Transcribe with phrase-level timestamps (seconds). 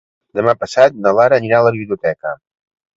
[0.39, 2.37] Demà passat na Lara anirà a la biblioteca.